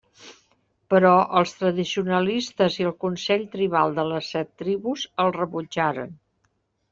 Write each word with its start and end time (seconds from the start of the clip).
Però, 0.93 1.09
els 1.41 1.51
tradicionalistes 1.59 2.77
i 2.83 2.87
el 2.93 2.95
Consell 3.03 3.45
Tribal 3.57 3.93
de 4.01 4.07
les 4.13 4.31
Set 4.37 4.51
Tribus 4.63 5.05
el 5.27 5.31
rebutjaren. 5.37 6.19